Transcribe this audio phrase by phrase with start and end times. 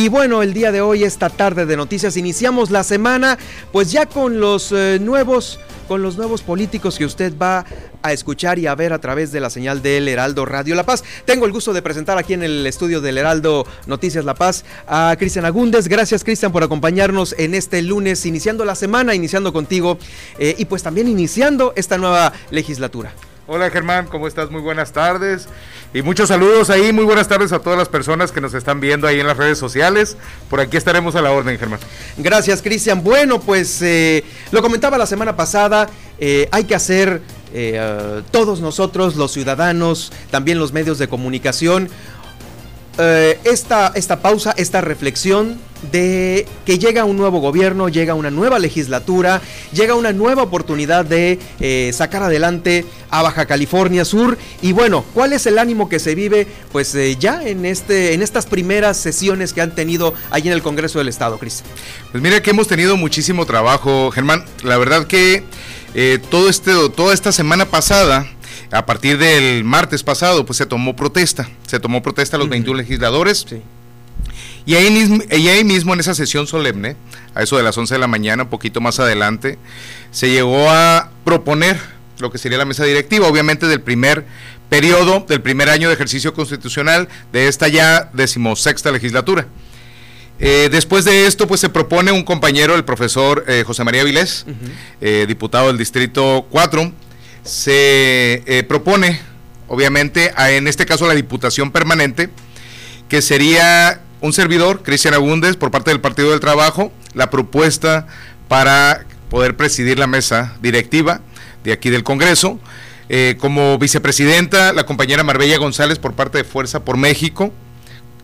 [0.00, 3.36] Y bueno, el día de hoy, esta tarde de noticias, iniciamos la semana
[3.72, 7.64] pues ya con los eh, nuevos con los nuevos políticos que usted va
[8.00, 11.02] a escuchar y a ver a través de la señal del Heraldo Radio La Paz.
[11.24, 15.16] Tengo el gusto de presentar aquí en el estudio del Heraldo Noticias La Paz a
[15.18, 15.88] Cristian Agúndez.
[15.88, 19.98] Gracias Cristian por acompañarnos en este lunes, iniciando la semana, iniciando contigo
[20.38, 23.12] eh, y pues también iniciando esta nueva legislatura.
[23.50, 24.50] Hola Germán, ¿cómo estás?
[24.50, 25.48] Muy buenas tardes.
[25.94, 29.06] Y muchos saludos ahí, muy buenas tardes a todas las personas que nos están viendo
[29.06, 30.18] ahí en las redes sociales.
[30.50, 31.80] Por aquí estaremos a la orden, Germán.
[32.18, 33.02] Gracias, Cristian.
[33.02, 37.22] Bueno, pues eh, lo comentaba la semana pasada, eh, hay que hacer
[37.54, 41.88] eh, todos nosotros, los ciudadanos, también los medios de comunicación,
[43.00, 45.56] eh, esta, esta pausa, esta reflexión
[45.92, 49.40] de que llega un nuevo gobierno, llega una nueva legislatura,
[49.72, 54.36] llega una nueva oportunidad de eh, sacar adelante a Baja California Sur.
[54.62, 56.48] Y bueno, ¿cuál es el ánimo que se vive?
[56.72, 60.62] Pues eh, ya en, este, en estas primeras sesiones que han tenido allí en el
[60.62, 61.62] Congreso del Estado, Cris.
[62.10, 64.44] Pues mira que hemos tenido muchísimo trabajo, Germán.
[64.64, 65.44] La verdad que
[66.30, 68.26] todo este, toda esta semana pasada
[68.70, 72.78] a partir del martes pasado, pues se tomó protesta, se tomó protesta a los 21
[72.78, 73.46] legisladores.
[74.66, 76.96] Y ahí, mismo, y ahí mismo en esa sesión solemne,
[77.34, 79.58] a eso de las 11 de la mañana, un poquito más adelante,
[80.10, 81.78] se llegó a proponer
[82.18, 84.26] lo que sería la mesa directiva, obviamente del primer
[84.68, 89.46] periodo, del primer año de ejercicio constitucional de esta ya decimosexta legislatura.
[90.40, 94.46] Eh, después de esto, pues se propone un compañero, el profesor eh, José María Vilés,
[95.00, 96.92] eh, diputado del Distrito 4,
[97.48, 99.20] se eh, propone,
[99.68, 102.28] obviamente, en este caso la Diputación Permanente,
[103.08, 108.06] que sería un servidor, Cristian Agúndez, por parte del Partido del Trabajo, la propuesta
[108.48, 111.20] para poder presidir la mesa directiva
[111.64, 112.60] de aquí del Congreso.
[113.08, 117.52] Eh, como vicepresidenta, la compañera Marbella González por parte de Fuerza por México.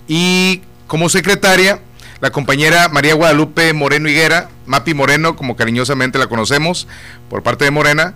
[0.06, 1.81] Y como secretaria,
[2.20, 6.86] la compañera María Guadalupe Moreno Higuera, Mapi Moreno, como cariñosamente la conocemos,
[7.31, 8.14] por parte de Morena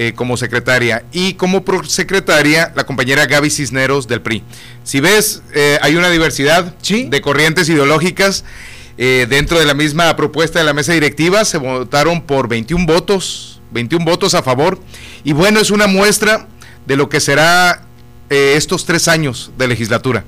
[0.00, 4.44] eh, como secretaria y como secretaria la compañera Gaby Cisneros del PRI.
[4.84, 8.44] Si ves, eh, hay una diversidad de corrientes ideológicas.
[8.96, 13.60] Eh, dentro de la misma propuesta de la mesa directiva se votaron por 21 votos,
[13.72, 14.78] 21 votos a favor.
[15.24, 16.46] Y bueno, es una muestra
[16.86, 17.82] de lo que será
[18.30, 20.22] estos tres años de legislatura.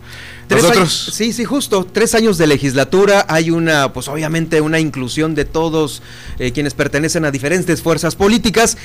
[0.50, 1.10] Nosotros...
[1.12, 1.86] sí, sí, justo.
[1.90, 3.24] Tres años de legislatura.
[3.28, 6.02] Hay una, pues obviamente, una inclusión de todos
[6.38, 8.76] eh, quienes pertenecen a diferentes fuerzas políticas.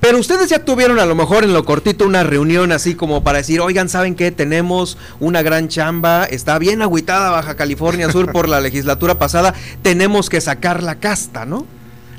[0.00, 3.38] Pero ustedes ya tuvieron a lo mejor en lo cortito una reunión así como para
[3.38, 4.30] decir, oigan, ¿saben qué?
[4.30, 10.30] Tenemos una gran chamba, está bien agüitada Baja California Sur por la legislatura pasada, tenemos
[10.30, 11.66] que sacar la casta, ¿no?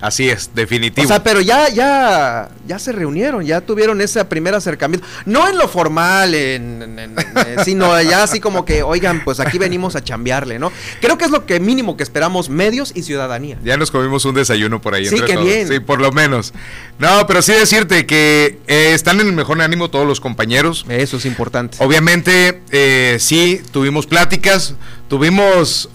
[0.01, 1.05] Así es, definitivo.
[1.05, 5.05] O sea, pero ya, ya, ya se reunieron, ya tuvieron ese primer acercamiento.
[5.25, 9.95] No en lo formal, en, eh, sino ya así como que, oigan, pues aquí venimos
[9.95, 10.71] a chambearle, ¿no?
[11.01, 13.59] Creo que es lo que mínimo que esperamos medios y ciudadanía.
[13.63, 15.05] Ya nos comimos un desayuno por ahí.
[15.05, 15.67] Sí, qué bien.
[15.67, 16.51] Sí, por lo menos.
[16.97, 20.83] No, pero sí decirte que eh, están en el mejor ánimo todos los compañeros.
[20.89, 21.77] Eso es importante.
[21.79, 24.73] Obviamente, eh, sí, tuvimos pláticas,
[25.07, 25.89] tuvimos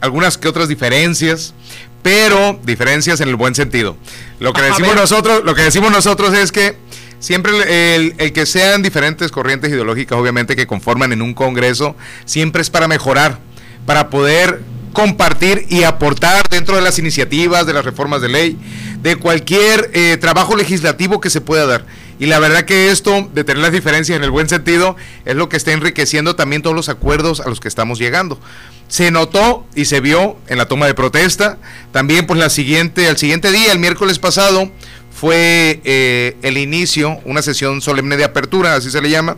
[0.00, 1.54] algunas que otras diferencias
[2.02, 3.96] pero diferencias en el buen sentido.
[4.40, 6.76] Lo que decimos nosotros, lo que decimos nosotros es que
[7.18, 12.70] siempre el, que sean diferentes corrientes ideológicas, obviamente que conforman en un congreso, siempre es
[12.70, 13.38] para mejorar,
[13.86, 14.60] para poder
[14.92, 18.58] compartir y aportar dentro de las iniciativas, de las reformas de ley,
[19.02, 21.84] de cualquier eh, trabajo legislativo que se pueda dar.
[22.18, 25.48] Y la verdad que esto, de tener las diferencias en el buen sentido, es lo
[25.48, 28.40] que está enriqueciendo también todos los acuerdos a los que estamos llegando.
[28.88, 31.58] Se notó y se vio en la toma de protesta.
[31.92, 34.70] También, pues, la siguiente, al siguiente día, el miércoles pasado,
[35.12, 39.36] fue eh, el inicio, una sesión solemne de apertura, así se le llama.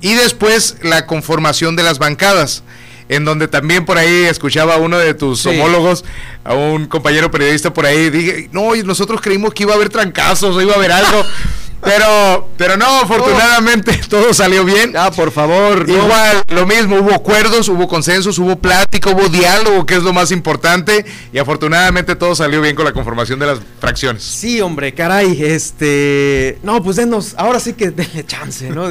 [0.00, 2.62] Y después la conformación de las bancadas
[3.10, 6.04] en donde también por ahí escuchaba a uno de tus homólogos,
[6.44, 10.54] a un compañero periodista por ahí, dije, no, nosotros creímos que iba a haber trancazos
[10.54, 11.24] o iba a haber algo.
[11.82, 14.94] Pero, pero no, afortunadamente todo salió bien.
[14.96, 15.88] Ah, por favor.
[15.88, 20.30] Igual, lo mismo, hubo acuerdos, hubo consensos, hubo plática, hubo diálogo, que es lo más
[20.30, 21.04] importante.
[21.32, 24.22] Y afortunadamente todo salió bien con la conformación de las fracciones.
[24.22, 26.58] Sí, hombre, caray, este.
[26.62, 28.88] No, pues denos, ahora sí que denle chance, ¿no?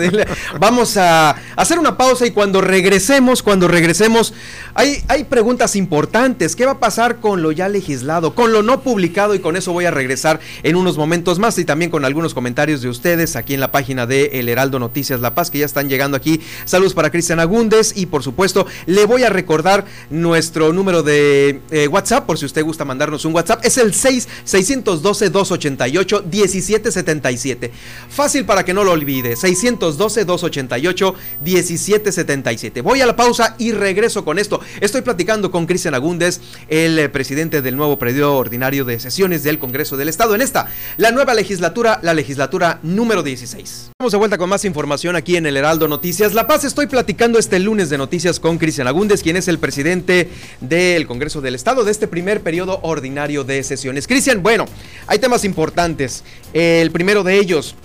[0.60, 4.34] Vamos a hacer una pausa y cuando regresemos, cuando regresemos,
[4.74, 6.56] hay, hay preguntas importantes.
[6.56, 9.36] ¿Qué va a pasar con lo ya legislado, con lo no publicado?
[9.36, 12.79] Y con eso voy a regresar en unos momentos más y también con algunos comentarios
[12.82, 15.90] de ustedes aquí en la página de El Heraldo Noticias La Paz que ya están
[15.90, 16.42] llegando aquí.
[16.66, 21.88] Saludos para Cristian Agúndez y por supuesto le voy a recordar nuestro número de eh,
[21.88, 23.66] WhatsApp por si usted gusta mandarnos un WhatsApp.
[23.66, 27.72] Es el 6 612 288 1777.
[28.10, 29.36] Fácil para que no lo olvide.
[29.36, 32.82] 612 288 1777.
[32.82, 34.60] Voy a la pausa y regreso con esto.
[34.82, 39.60] Estoy platicando con Cristian Agúndez, el eh, presidente del nuevo periodo ordinario de sesiones del
[39.60, 40.36] Congreso del Estado.
[40.36, 40.68] En esta,
[40.98, 43.92] la nueva legislatura, la legislatura número 16.
[43.98, 46.34] Vamos de vuelta con más información aquí en el Heraldo Noticias.
[46.34, 50.30] La Paz, estoy platicando este lunes de noticias con Cristian Agúndez, quien es el presidente
[50.62, 54.08] del Congreso del Estado de este primer periodo ordinario de sesiones.
[54.08, 54.66] Cristian, bueno,
[55.08, 56.24] hay temas importantes.
[56.54, 57.76] El primero de ellos,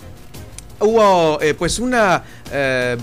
[0.81, 2.22] hubo eh, pues una...
[2.52, 2.96] Eh,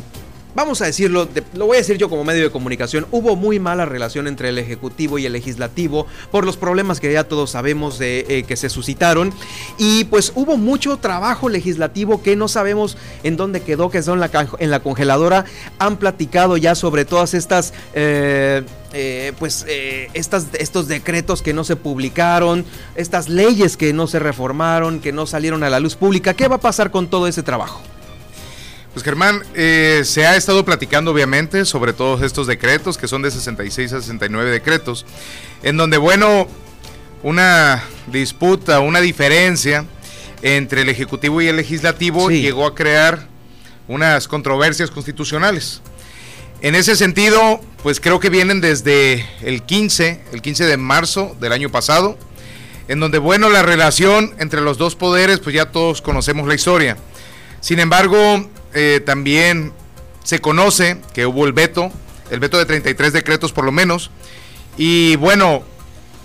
[0.55, 3.85] vamos a decirlo, lo voy a decir yo como medio de comunicación, hubo muy mala
[3.85, 8.25] relación entre el Ejecutivo y el Legislativo por los problemas que ya todos sabemos de
[8.27, 9.33] eh, que se suscitaron
[9.77, 14.21] y pues hubo mucho trabajo legislativo que no sabemos en dónde quedó, que son
[14.59, 15.45] en la, congeladora,
[15.79, 17.73] han platicado ya sobre todas estas...
[17.93, 18.63] Eh,
[18.93, 19.65] eh, pues
[20.13, 22.65] estas, estos decretos que no se publicaron,
[22.95, 26.33] estas leyes que no se reformaron, que no salieron a la luz pública.
[26.33, 27.81] ¿Qué va a pasar con todo ese trabajo?
[28.93, 33.31] Pues Germán, eh, se ha estado platicando obviamente sobre todos estos decretos, que son de
[33.31, 35.05] 66 a 69 decretos,
[35.63, 36.47] en donde, bueno,
[37.23, 39.85] una disputa, una diferencia
[40.41, 43.27] entre el Ejecutivo y el Legislativo llegó a crear
[43.87, 45.81] unas controversias constitucionales.
[46.61, 51.53] En ese sentido, pues creo que vienen desde el 15, el 15 de marzo del
[51.53, 52.17] año pasado,
[52.89, 56.97] en donde, bueno, la relación entre los dos poderes, pues ya todos conocemos la historia.
[57.61, 59.73] Sin embargo, eh, también
[60.23, 61.91] se conoce que hubo el veto,
[62.29, 64.11] el veto de 33 decretos por lo menos.
[64.77, 65.63] Y bueno,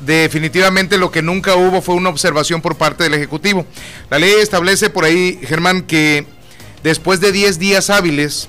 [0.00, 3.66] definitivamente lo que nunca hubo fue una observación por parte del Ejecutivo.
[4.10, 6.26] La ley establece por ahí, Germán, que
[6.82, 8.48] después de 10 días hábiles,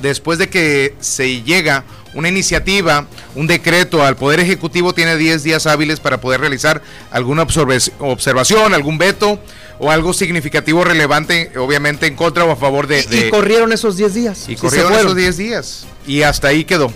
[0.00, 1.84] después de que se llega
[2.14, 7.42] una iniciativa, un decreto al Poder Ejecutivo, tiene 10 días hábiles para poder realizar alguna
[7.42, 9.38] observación, algún veto
[9.78, 13.06] o algo significativo relevante, obviamente en contra o a favor de...
[13.10, 14.48] Y, corrieron esos 10 días.
[14.48, 15.86] Y corrieron esos 10 días.
[16.06, 16.92] Y hasta ahí quedó.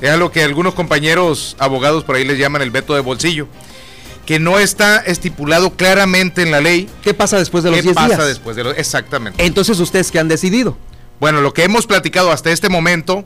[0.00, 3.48] Es lo que algunos compañeros abogados por ahí les llaman el veto de bolsillo.
[4.26, 6.88] Que no está estipulado claramente en la ley.
[7.02, 8.06] ¿Qué pasa después de los 10 días?
[8.08, 9.42] ¿Qué pasa después de los Exactamente.
[9.42, 10.76] Entonces, ¿ustedes qué han decidido?
[11.18, 13.24] Bueno, lo que hemos platicado hasta este momento,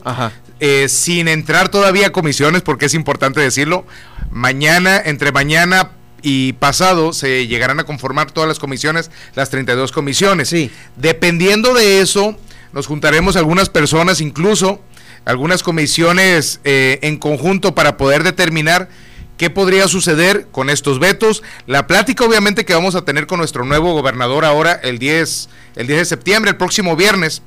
[0.59, 3.85] eh, sin entrar todavía a comisiones, porque es importante decirlo,
[4.31, 5.91] mañana, entre mañana
[6.21, 10.49] y pasado se llegarán a conformar todas las comisiones, las 32 comisiones.
[10.49, 10.71] Sí.
[10.95, 12.37] Dependiendo de eso,
[12.73, 14.81] nos juntaremos algunas personas, incluso
[15.25, 18.89] algunas comisiones eh, en conjunto para poder determinar
[19.37, 21.43] qué podría suceder con estos vetos.
[21.67, 25.87] La plática obviamente que vamos a tener con nuestro nuevo gobernador ahora el 10, el
[25.87, 27.41] 10 de septiembre, el próximo viernes,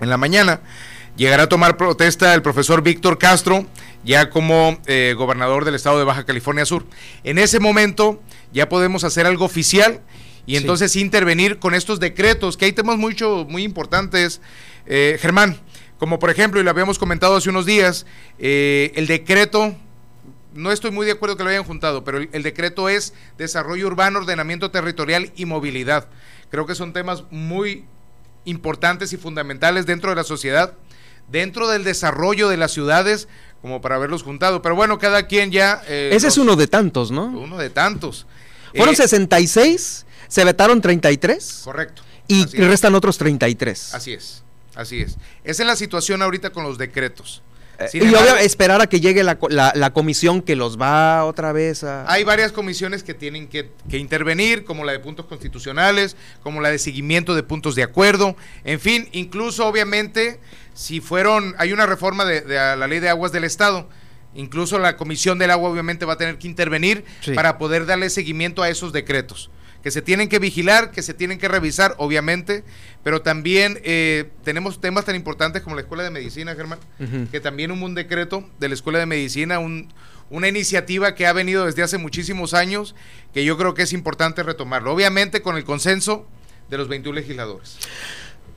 [0.00, 0.60] en la mañana.
[1.16, 3.66] Llegará a tomar protesta el profesor Víctor Castro,
[4.04, 6.86] ya como eh, gobernador del estado de Baja California Sur.
[7.22, 8.22] En ese momento
[8.52, 10.00] ya podemos hacer algo oficial
[10.46, 14.40] y entonces intervenir con estos decretos, que hay temas mucho, muy importantes.
[14.86, 15.60] Eh, Germán,
[15.98, 18.06] como por ejemplo, y lo habíamos comentado hace unos días,
[18.38, 19.76] eh, el decreto,
[20.52, 24.18] no estoy muy de acuerdo que lo hayan juntado, pero el, decreto es desarrollo urbano,
[24.18, 26.08] ordenamiento territorial y movilidad.
[26.50, 27.84] Creo que son temas muy
[28.44, 30.74] importantes y fundamentales dentro de la sociedad
[31.28, 33.28] dentro del desarrollo de las ciudades
[33.60, 34.62] como para haberlos juntado.
[34.62, 35.82] Pero bueno, cada quien ya...
[35.86, 37.26] Eh, Ese es uno de tantos, ¿no?
[37.26, 38.26] Uno de tantos.
[38.74, 41.62] Fueron 66, eh, se vetaron 33.
[41.64, 42.02] Correcto.
[42.28, 43.94] Y restan otros 33.
[43.94, 44.42] Así es,
[44.74, 45.16] así es.
[45.44, 47.42] Esa es la situación ahorita con los decretos.
[47.86, 52.10] Eh, y embargo, esperar a que llegue la, comisión que los va otra vez a...
[52.10, 56.78] Hay varias comisiones que tienen que, intervenir, como la de puntos constitucionales, como la de
[56.78, 60.40] seguimiento de puntos de acuerdo, en fin, incluso obviamente
[60.74, 63.88] si fueron, hay una reforma de, la ley de aguas del Estado,
[64.34, 68.62] incluso la Comisión del Agua obviamente va a tener que intervenir para poder darle seguimiento
[68.62, 69.50] a esos decretos
[69.82, 72.64] que se tienen que vigilar, que se tienen que revisar, obviamente,
[73.02, 76.78] pero también eh, tenemos temas tan importantes como la Escuela de Medicina, Germán,
[77.30, 79.58] que también hubo un decreto de la Escuela de Medicina,
[80.30, 82.94] una iniciativa que ha venido desde hace muchísimos años,
[83.34, 86.26] que yo creo que es importante retomarlo, obviamente con el consenso
[86.70, 87.78] de los 21 legisladores.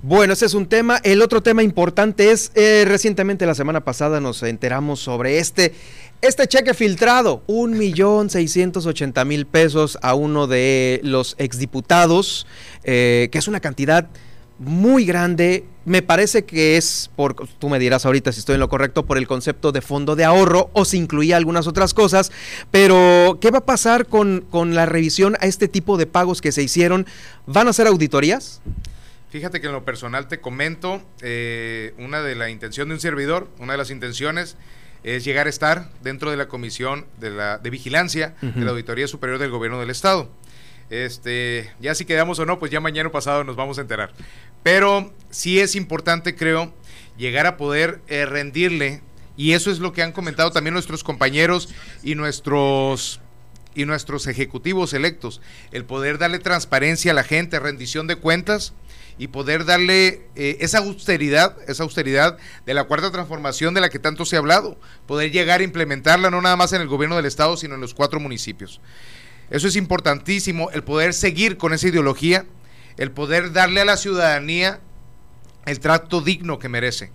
[0.08, 1.00] Bueno, ese es un tema.
[1.04, 5.74] El otro tema importante es, eh, recientemente la semana pasada nos enteramos sobre este
[6.22, 12.48] este cheque filtrado, un millón seiscientos ochenta mil pesos a uno de los exdiputados,
[12.84, 14.08] eh, que es una cantidad
[14.58, 15.66] muy grande.
[15.84, 19.20] Me parece que es, por, tú me dirás ahorita si estoy en lo correcto, por
[19.20, 22.32] el concepto de fondo de ahorro o si incluía algunas otras cosas.
[22.72, 26.52] Pero, ¿qué va a pasar con, con la revisión a este tipo de pagos que
[26.52, 27.06] se hicieron?
[27.46, 28.62] ¿Van a ser auditorías?
[29.30, 33.50] Fíjate que en lo personal te comento, eh, una de la intención de un servidor,
[33.60, 34.56] una de las intenciones
[35.06, 39.08] es llegar a estar dentro de la comisión de, la, de vigilancia de la Auditoría
[39.08, 40.32] Superior del Gobierno del Estado.
[40.90, 44.14] Este, ya si quedamos o no, pues ya mañana pasado nos vamos a enterar.
[44.64, 46.74] Pero sí es importante, creo,
[47.18, 49.02] llegar a poder eh, rendirle,
[49.38, 51.70] y eso es lo que han comentado también nuestros compañeros
[52.04, 53.22] y nuestros
[53.76, 58.74] y nuestros ejecutivos electos, el poder darle transparencia a la gente, rendición de cuentas
[59.18, 64.00] y poder darle eh, esa austeridad, esa austeridad de la cuarta transformación de la que
[64.00, 67.26] tanto se ha hablado, poder llegar a implementarla no nada más en el gobierno del
[67.26, 68.82] estado, sino en los cuatro municipios.
[69.50, 72.46] Eso es importantísimo, el poder seguir con esa ideología,
[72.98, 74.80] el poder darle a la ciudadanía
[75.66, 77.12] el trato digno que merece.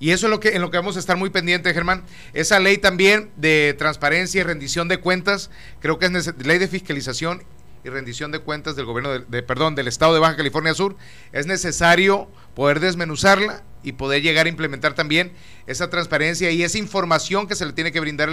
[0.00, 2.02] Y eso es lo que, en lo que vamos a estar muy pendientes, Germán.
[2.32, 7.42] Esa ley también de transparencia y rendición de cuentas, creo que es ley de fiscalización
[7.84, 10.96] y rendición de cuentas del gobierno de, perdón, del estado de Baja California Sur,
[11.32, 15.32] es necesario poder desmenuzarla y poder llegar a implementar también
[15.66, 18.30] esa transparencia y esa información que se le tiene que brindar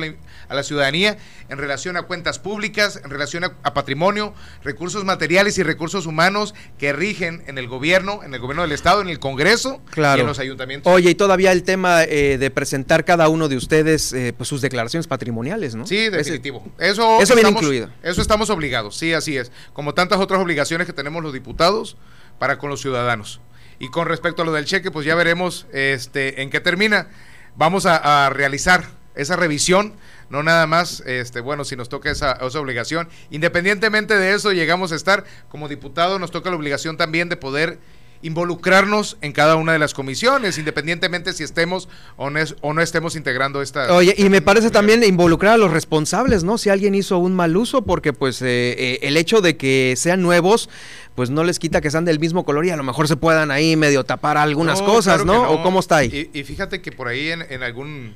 [0.48, 1.18] a la, ciudadanía
[1.50, 6.94] en relación a cuentas públicas, en relación a, patrimonio, recursos materiales y recursos humanos que
[6.94, 10.40] rigen en el gobierno, en el gobierno del Estado, en el Congreso y en los
[10.40, 10.92] ayuntamientos.
[10.92, 14.62] Oye, y todavía el tema eh, de presentar cada uno de ustedes eh, pues sus
[14.62, 15.86] declaraciones patrimoniales, ¿no?
[15.86, 16.66] Sí, definitivo.
[16.80, 17.90] eso, eso viene incluido.
[18.04, 19.52] Eso estamos obligados, sí, así es.
[19.74, 21.98] Como tantas otras obligaciones que tenemos los diputados
[22.40, 23.42] para con los ciudadanos.
[23.82, 27.08] Y con respecto a lo del cheque, pues ya veremos este, en qué termina.
[27.56, 28.86] Vamos a, realizar
[29.16, 29.94] esa revisión,
[30.30, 33.10] no nada más, este, bueno, si nos toca esa, esa, obligación.
[33.32, 37.80] Independientemente de eso, llegamos a estar, como diputado, nos toca la obligación también de poder
[38.22, 43.16] involucrarnos en cada una de las comisiones, independientemente si estemos o no, o no estemos
[43.16, 43.94] integrando esta...
[43.94, 46.58] Oye, y me parece también involucrar a los responsables, ¿no?
[46.58, 50.22] Si alguien hizo un mal uso, porque pues eh, eh, el hecho de que sean
[50.22, 50.70] nuevos,
[51.16, 53.52] pues no les quita que sean del mismo color y a lo mejor se puedan
[53.52, 55.52] ahí medio tapar algunas cosas, ¿no?
[55.52, 56.30] ¿O cómo está ahí?
[56.34, 58.16] Y, fíjate que por ahí en, algún,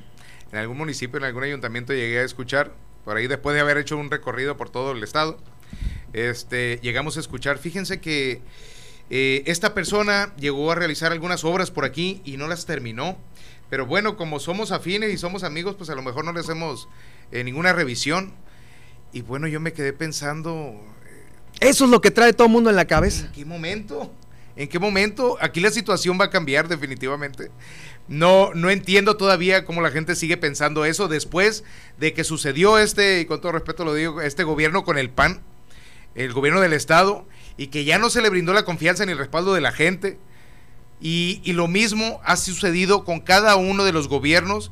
[0.52, 2.72] en algún municipio, en algún ayuntamiento llegué a escuchar,
[3.04, 5.38] por ahí después de haber hecho un recorrido por todo el estado,
[6.12, 8.40] este, llegamos a escuchar, fíjense que
[9.10, 13.16] eh, esta persona llegó a realizar algunas obras por aquí y no las terminó.
[13.70, 16.88] Pero bueno, como somos afines y somos amigos, pues a lo mejor no le hacemos
[17.32, 18.32] eh, ninguna revisión.
[19.12, 20.80] Y bueno, yo me quedé pensando...
[21.60, 23.26] Eh, Eso es lo que trae todo el mundo en la cabeza.
[23.26, 24.12] ¿En qué momento?
[24.56, 25.36] ¿En qué momento?
[25.40, 27.50] Aquí la situación va a cambiar definitivamente.
[28.08, 31.64] No, no entiendo todavía cómo la gente sigue pensando eso después
[31.98, 35.42] de que sucedió este, y con todo respeto lo digo, este gobierno con el PAN,
[36.14, 39.18] el gobierno del Estado, y que ya no se le brindó la confianza ni el
[39.18, 40.18] respaldo de la gente.
[41.00, 44.70] Y, lo mismo ha sucedido con cada uno de los gobiernos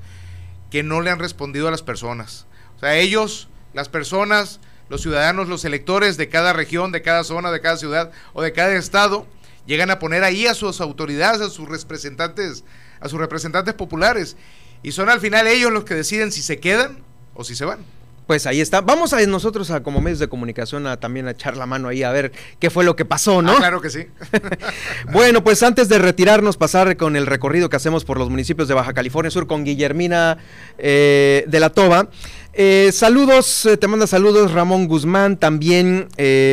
[0.71, 2.47] que no le han respondido a las personas.
[2.77, 7.51] O sea, ellos, las personas, los ciudadanos, los electores de cada región, de cada zona,
[7.51, 9.27] de cada ciudad o de cada estado,
[9.67, 12.65] llegan a poner ahí a sus autoridades, a sus representantes,
[13.01, 14.37] a sus representantes populares.
[14.83, 16.99] Y son al final ellos los que deciden si se quedan
[17.35, 17.81] o si se van.
[18.27, 18.81] Pues ahí está.
[18.81, 22.03] Vamos a nosotros a como medios de comunicación a también a echar la mano ahí
[22.03, 23.53] a ver qué fue lo que pasó, ¿no?
[23.53, 24.07] Ah, claro que sí.
[25.13, 28.75] bueno, pues antes de retirarnos, pasar con el recorrido que hacemos por los municipios de
[28.75, 30.39] Baja California Sur con Guillermina
[30.79, 32.09] eh, de la Toba.
[32.57, 36.09] Eh, saludos, eh, te manda saludos Ramón Guzmán, también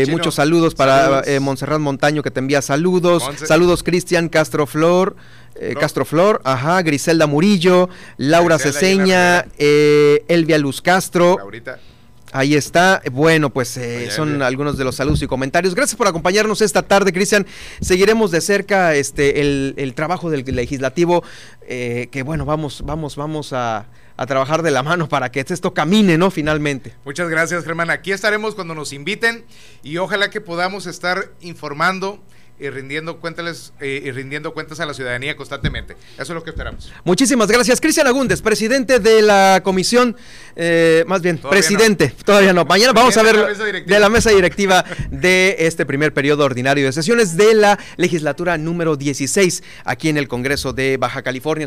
[0.10, 3.24] muchos saludos para Montserrat Montaño que te envía saludos.
[3.46, 5.16] Saludos Cristian Castro Flor.
[5.56, 11.38] Eh, Castro Flor, ajá, Griselda Murillo, Laura Ceseña, eh, Elvia Luz Castro.
[12.32, 13.02] Ahí está.
[13.12, 15.76] Bueno, pues eh, son algunos de los saludos y comentarios.
[15.76, 17.46] Gracias por acompañarnos esta tarde, Cristian.
[17.82, 21.24] Seguiremos de cerca este el, trabajo del legislativo,
[21.68, 23.86] que bueno, vamos, vamos, vamos a,
[24.18, 26.32] a, trabajar de la mano para que esto camine, ¿no?
[26.32, 26.96] Finalmente.
[27.06, 27.90] Muchas gracias, Germán.
[27.90, 29.46] Aquí estaremos cuando nos inviten
[29.84, 32.22] y ojalá que podamos estar informando
[32.62, 35.98] y rindiendo cuentas eh, y rindiendo cuentas a la ciudadanía constantemente.
[36.14, 36.94] Eso es lo que esperamos.
[37.04, 40.16] Muchísimas gracias, Cristian Agúndez, presidente de la comisión,
[40.56, 42.64] eh, más bien presidente, todavía no.
[42.66, 47.36] Mañana vamos a ver de la mesa directiva de este primer periodo ordinario de sesiones
[47.36, 51.66] de la legislatura número 16 aquí en el Congreso de Baja California.